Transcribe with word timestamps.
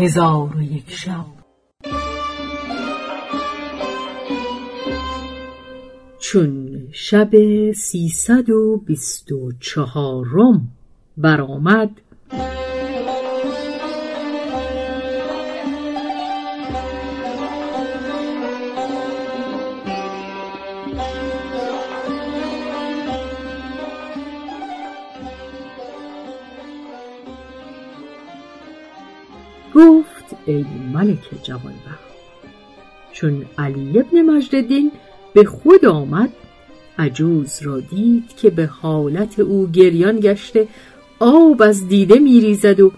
هزار 0.00 0.56
و 0.56 0.62
یک 0.62 0.90
شب. 0.90 1.24
چون 6.20 6.78
شب 6.92 7.30
سیصد 7.72 8.50
و 8.50 8.82
بیست 8.86 9.32
و 9.32 9.52
چهارم 9.60 10.68
برآمد 11.16 11.90
ای 30.46 30.64
ملک 30.92 31.42
جوانبخت 31.42 32.10
چون 33.12 33.44
علی 33.58 33.98
ابن 33.98 34.22
مجددین 34.22 34.92
به 35.34 35.44
خود 35.44 35.84
آمد 35.84 36.30
عجوز 36.98 37.62
را 37.62 37.80
دید 37.80 38.36
که 38.36 38.50
به 38.50 38.66
حالت 38.66 39.38
او 39.38 39.66
گریان 39.66 40.20
گشته 40.20 40.68
آب 41.18 41.62
از 41.62 41.88
دیده 41.88 42.18
میریزد 42.18 42.80
و 42.80 42.92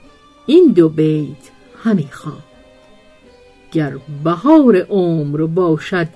این 0.46 0.72
دو 0.72 0.88
بیت 0.88 1.50
همی 1.84 2.08
خواند 2.10 2.42
گر 3.72 3.98
بهار 4.24 4.76
عمر 4.76 5.46
باشد 5.46 6.08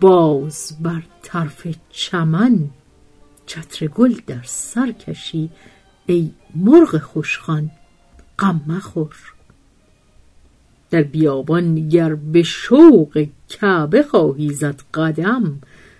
باز 0.00 0.76
بر 0.80 1.02
طرف 1.22 1.66
چمن 1.90 2.70
چتر 3.46 3.86
گل 3.86 4.14
در 4.26 4.42
سر 4.44 4.92
کشی 4.92 5.50
ای 6.06 6.30
مرغ 6.54 6.98
خوشخوان 6.98 7.70
غم 8.38 8.60
مخور. 8.66 9.35
در 10.90 11.02
بیابان 11.02 11.88
گر 11.88 12.14
به 12.14 12.42
شوق 12.42 13.26
کعبه 13.48 14.02
خواهی 14.02 14.52
زد 14.52 14.80
قدم 14.94 15.58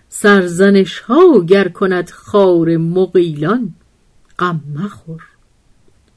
سرزنش 0.08 0.98
ها 0.98 1.40
گر 1.40 1.68
کند 1.68 2.10
خار 2.10 2.76
مغیلان 2.76 3.74
غم 4.38 4.60
مخور. 4.74 5.22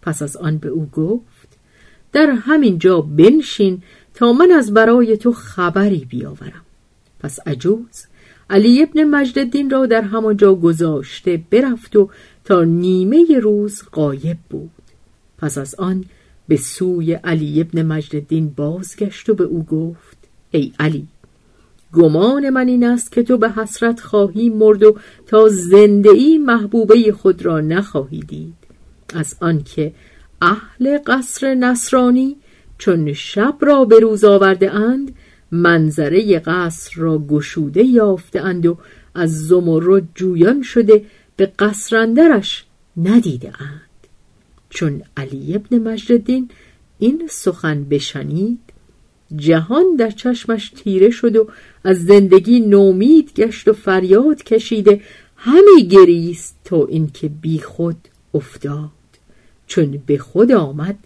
پس 0.02 0.22
از 0.22 0.38
آن 0.38 0.58
به 0.58 0.70
او 0.70 0.86
گفت 0.86 1.58
در 2.12 2.30
همین 2.30 2.80
جا 2.80 3.02
بنشین 3.02 3.82
تا 4.14 4.34
من 4.34 4.52
از 4.52 4.74
برای 4.74 5.18
تو 5.18 5.34
خبری 5.34 6.06
بیاورم. 6.10 6.66
پس 7.20 7.40
عجوز 7.48 8.06
علی 8.50 8.84
ابن 8.84 9.04
مجددین 9.04 9.70
را 9.70 9.86
در 9.86 10.02
همانجا 10.02 10.56
گذاشته 10.56 11.44
برفت 11.52 11.96
و 11.96 12.10
تا 12.46 12.64
نیمه 12.64 13.40
روز 13.40 13.84
غایب 13.94 14.38
بود. 14.50 14.72
پس 15.38 15.58
از 15.58 15.76
آن 15.76 16.06
به 16.50 16.58
سوی 16.58 17.14
علی 17.14 17.62
ابن 17.62 17.82
مجددین 17.82 18.50
بازگشت 18.50 19.30
و 19.30 19.34
به 19.34 19.44
او 19.44 19.64
گفت 19.64 20.18
ای 20.52 20.72
علی 20.80 21.08
گمان 21.94 22.50
من 22.50 22.68
این 22.68 22.84
است 22.84 23.12
که 23.12 23.24
تو 23.24 23.38
به 23.38 23.52
حسرت 23.52 24.00
خواهی 24.00 24.50
مرد 24.50 24.84
و 24.84 24.98
تا 25.28 25.50
زنده 25.50 26.10
ای 26.10 26.38
محبوبه 26.38 27.12
خود 27.12 27.46
را 27.46 27.62
نخواهی 27.62 28.20
دید. 28.20 28.54
از 29.16 29.36
آنکه 29.42 29.94
اهل 30.42 30.98
قصر 31.08 31.54
نصرانی 31.54 32.36
چون 32.78 33.14
شب 33.14 33.56
را 33.62 33.86
به 33.86 34.00
روز 34.00 34.24
آورده 34.24 34.72
اند 34.72 35.16
منظره 35.52 36.40
قصر 36.40 36.92
را 37.02 37.18
گشوده 37.18 37.84
یافته 37.84 38.42
اند 38.42 38.66
و 38.66 38.78
از 39.16 39.48
زمرد 39.48 40.04
جویان 40.16 40.62
شده 40.62 41.06
به 41.36 41.46
قصرندرش 41.60 42.66
ندیده 42.98 43.62
اند. 43.62 43.89
چون 44.70 45.02
علی 45.18 45.56
ابن 45.56 45.78
مجددین 45.78 46.50
این 47.00 47.28
سخن 47.30 47.84
بشنید 47.84 48.60
جهان 49.36 49.96
در 49.96 50.12
چشمش 50.12 50.70
تیره 50.70 51.10
شد 51.10 51.36
و 51.36 51.48
از 51.84 52.06
زندگی 52.06 52.60
نومید 52.60 53.34
گشت 53.34 53.68
و 53.68 53.74
فریاد 53.74 54.44
کشیده 54.44 55.02
همی 55.36 55.88
گریست 55.90 56.56
تا 56.66 56.86
اینکه 56.86 57.30
بی 57.30 57.60
خود 57.60 57.98
افتاد. 58.34 58.90
چون 59.68 60.04
به 60.06 60.18
خود 60.18 60.52
آمد 60.52 60.98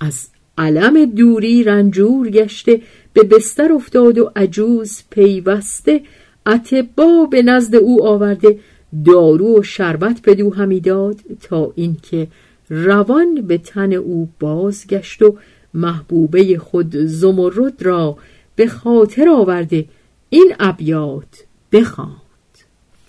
از 0.00 0.28
علم 0.58 1.04
دوری 1.04 1.64
رنجور 1.64 2.30
گشته 2.30 2.80
به 3.12 3.22
بستر 3.22 3.72
افتاد 3.72 4.18
و 4.18 4.32
عجوز 4.36 5.02
پیوسته 5.10 6.00
اتبا 6.46 7.26
به 7.30 7.42
نزد 7.42 7.74
او 7.74 8.06
آورده 8.06 8.58
دارو 9.04 9.58
و 9.58 9.62
شربت 9.62 10.22
بدو 10.24 10.50
همی 10.50 10.80
داد 10.80 11.16
تا 11.40 11.72
اینکه 11.74 12.28
روان 12.74 13.34
به 13.34 13.58
تن 13.58 13.92
او 13.92 14.28
بازگشت 14.40 15.22
و 15.22 15.38
محبوبه 15.74 16.58
خود 16.58 16.96
زمرد 16.96 17.82
را 17.82 18.18
به 18.56 18.68
خاطر 18.68 19.28
آورده 19.28 19.88
این 20.30 20.54
ابیات 20.60 21.44
بخواند. 21.72 22.18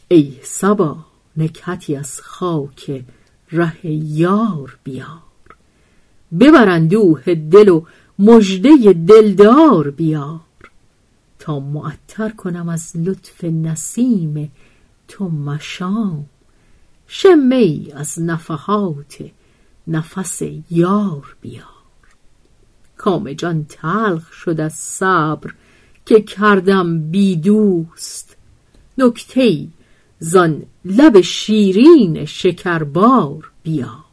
ای 0.08 0.34
سبا 0.42 0.98
نکهتی 1.38 1.96
از 1.96 2.22
خاک 2.22 3.04
ره 3.52 3.86
یار 3.86 4.78
بیار. 4.84 5.08
ببر 6.40 6.80
دل 7.52 7.70
و 7.70 7.86
مژده 8.20 8.94
دلدار 9.08 9.92
بیار. 9.92 10.40
تا 11.40 11.60
معطر 11.60 12.30
کنم 12.30 12.70
از 12.70 12.92
لطف 12.96 13.44
نسیم 13.44 14.52
تو 15.08 15.30
مشام. 15.30 16.26
شمی 17.08 17.92
از 17.96 18.22
نفحات 18.22 19.24
نفس 19.88 20.42
یار 20.72 21.36
بیار. 21.42 21.66
کام 22.98 23.34
جان 23.34 23.66
تلخ 23.70 24.34
شد 24.34 24.60
از 24.60 24.74
صبر 24.74 25.54
که 26.06 26.22
کردم 26.22 27.12
بی 27.12 27.36
دوست. 27.36 28.38
نکته 28.98 29.68
زان 30.20 30.64
لب 30.86 31.22
شیرین 31.22 32.26
شکربار 32.26 33.52
بیار. 33.64 34.04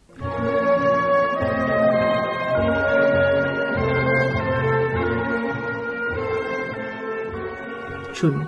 چون 8.13 8.47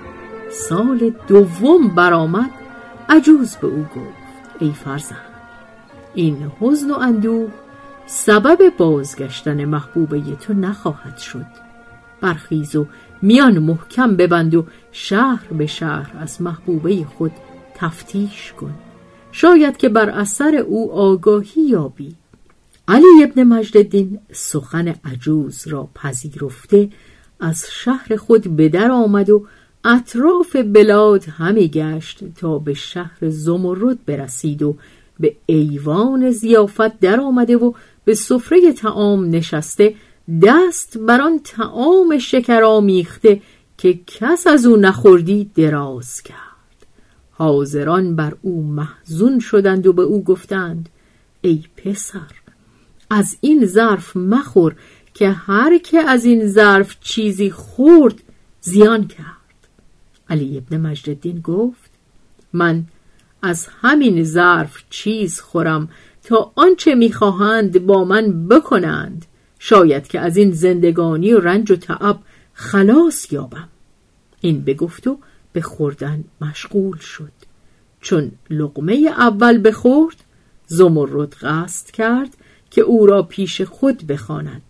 سال 0.50 1.12
دوم 1.28 1.88
برآمد 1.88 2.50
عجوز 3.08 3.56
به 3.56 3.66
او 3.66 3.82
گفت 3.82 4.62
ای 4.62 4.72
فرزند 4.72 5.31
این 6.14 6.52
حزن 6.60 6.90
و 6.90 6.94
اندوه 6.94 7.50
سبب 8.06 8.76
بازگشتن 8.76 9.64
محبوبه 9.64 10.20
تو 10.20 10.52
نخواهد 10.54 11.18
شد. 11.18 11.46
برخیز 12.20 12.76
و 12.76 12.86
میان 13.22 13.58
محکم 13.58 14.16
ببند 14.16 14.54
و 14.54 14.66
شهر 14.92 15.46
به 15.52 15.66
شهر 15.66 16.10
از 16.18 16.42
محبوبه 16.42 17.04
خود 17.04 17.32
تفتیش 17.74 18.52
کن. 18.52 18.74
شاید 19.32 19.76
که 19.76 19.88
بر 19.88 20.10
اثر 20.10 20.56
او 20.56 20.92
آگاهی 20.92 21.62
یابی. 21.62 22.16
علی 22.88 23.22
ابن 23.22 23.44
مجددین 23.44 24.18
سخن 24.32 24.94
عجوز 25.04 25.68
را 25.68 25.88
پذیرفته 25.94 26.88
از 27.40 27.66
شهر 27.70 28.16
خود 28.16 28.56
به 28.56 28.68
در 28.68 28.90
آمد 28.90 29.30
و 29.30 29.46
اطراف 29.84 30.56
بلاد 30.56 31.24
همی 31.24 31.68
گشت 31.68 32.34
تا 32.34 32.58
به 32.58 32.74
شهر 32.74 33.28
زمرد 33.28 34.04
برسید 34.04 34.62
و 34.62 34.76
به 35.22 35.36
ایوان 35.46 36.30
زیافت 36.30 37.00
در 37.00 37.20
آمده 37.20 37.56
و 37.56 37.72
به 38.04 38.14
سفره 38.14 38.72
تعام 38.72 39.30
نشسته 39.30 39.94
دست 40.42 40.98
بر 40.98 41.20
آن 41.20 41.40
تعام 41.44 42.18
شکر 42.18 42.62
آمیخته 42.62 43.40
که 43.78 43.98
کس 44.06 44.46
از 44.46 44.66
او 44.66 44.76
نخوردی 44.76 45.50
دراز 45.54 46.22
کرد. 46.22 46.86
حاضران 47.30 48.16
بر 48.16 48.34
او 48.42 48.62
محزون 48.62 49.38
شدند 49.38 49.86
و 49.86 49.92
به 49.92 50.02
او 50.02 50.24
گفتند 50.24 50.88
ای 51.40 51.62
پسر 51.76 52.30
از 53.10 53.36
این 53.40 53.66
ظرف 53.66 54.16
مخور 54.16 54.74
که 55.14 55.30
هر 55.30 55.78
که 55.78 55.98
از 55.98 56.24
این 56.24 56.46
ظرف 56.46 56.96
چیزی 57.00 57.50
خورد 57.50 58.22
زیان 58.60 59.06
کرد. 59.06 59.26
علی 60.28 60.58
ابن 60.58 60.80
مجددین 60.80 61.40
گفت 61.40 61.90
من 62.52 62.84
از 63.42 63.68
همین 63.80 64.24
ظرف 64.24 64.82
چیز 64.90 65.40
خورم 65.40 65.88
تا 66.24 66.52
آنچه 66.54 66.94
می‌خواهند 66.94 67.86
با 67.86 68.04
من 68.04 68.48
بکنند. 68.48 69.26
شاید 69.58 70.08
که 70.08 70.20
از 70.20 70.36
این 70.36 70.52
زندگانی 70.52 71.32
و 71.32 71.40
رنج 71.40 71.70
و 71.70 71.76
تعب 71.76 72.18
خلاص 72.52 73.32
یابم. 73.32 73.68
این 74.40 74.64
بگفت 74.64 75.06
و 75.06 75.18
به 75.52 75.60
خوردن 75.60 76.24
مشغول 76.40 76.96
شد. 76.98 77.32
چون 78.00 78.32
لقمه 78.50 78.92
اول 79.16 79.68
بخورد 79.68 80.16
زمرد 80.66 81.34
قصد 81.34 81.90
کرد 81.90 82.36
که 82.70 82.80
او 82.80 83.06
را 83.06 83.22
پیش 83.22 83.62
خود 83.62 84.06
بخواند. 84.06 84.62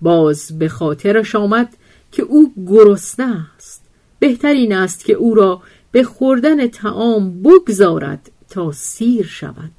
باز 0.00 0.58
به 0.58 0.68
خاطرش 0.68 1.34
آمد 1.34 1.76
که 2.12 2.22
او 2.22 2.52
گرسنه 2.66 3.46
است. 3.56 3.84
بهتر 4.18 4.52
این 4.52 4.72
است 4.72 5.04
که 5.04 5.12
او 5.12 5.34
را 5.34 5.62
به 5.92 6.02
خوردن 6.02 6.66
تعام 6.66 7.42
بگذارد 7.42 8.30
تا 8.48 8.72
سیر 8.72 9.26
شود. 9.26 9.70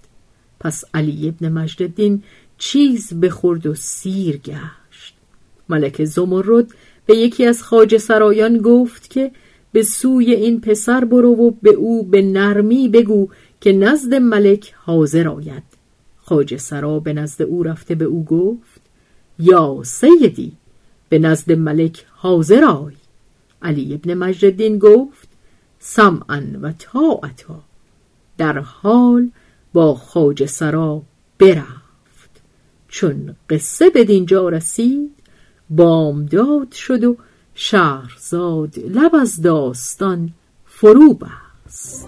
پس 0.59 0.83
علی 0.93 1.27
ابن 1.27 1.49
مجددین 1.49 2.23
چیز 2.57 3.13
بخورد 3.13 3.67
و 3.67 3.73
سیر 3.75 4.37
گشت. 4.37 5.15
ملک 5.69 6.05
زمرد 6.05 6.67
به 7.05 7.17
یکی 7.17 7.45
از 7.45 7.63
خاج 7.63 7.97
سرایان 7.97 8.57
گفت 8.57 9.09
که 9.09 9.31
به 9.71 9.83
سوی 9.83 10.33
این 10.33 10.61
پسر 10.61 11.05
برو 11.05 11.35
و 11.35 11.51
به 11.61 11.69
او 11.69 12.03
به 12.03 12.21
نرمی 12.21 12.89
بگو 12.89 13.29
که 13.61 13.71
نزد 13.73 14.13
ملک 14.13 14.73
حاضر 14.77 15.27
آید. 15.27 15.63
خاج 16.17 16.57
سرا 16.57 16.99
به 16.99 17.13
نزد 17.13 17.41
او 17.41 17.63
رفته 17.63 17.95
به 17.95 18.05
او 18.05 18.25
گفت 18.25 18.81
یا 19.39 19.81
سیدی 19.85 20.51
به 21.09 21.19
نزد 21.19 21.51
ملک 21.51 22.05
حاضر 22.11 22.63
آی. 22.63 22.93
علی 23.61 23.93
ابن 23.93 24.13
مجددین 24.13 24.79
گفت 24.79 25.30
سمعا 25.83 26.43
و 26.61 26.71
طاعتا. 26.71 27.63
در 28.37 28.59
حال 28.59 29.31
با 29.73 29.95
خاج 29.95 30.45
سرا 30.45 31.01
برفت. 31.39 32.41
چون 32.87 33.35
قصه 33.49 33.89
به 33.89 34.03
دینجا 34.03 34.49
رسید 34.49 35.15
بامداد 35.69 36.71
شد 36.71 37.03
و 37.03 37.17
شهرزاد 37.55 38.79
لب 38.79 39.15
از 39.15 39.41
داستان 39.41 40.33
فرو 40.65 41.13
بست. 41.13 42.07